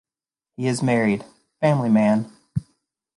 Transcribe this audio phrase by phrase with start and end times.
[0.57, 1.23] He is a married,
[1.59, 2.35] family man.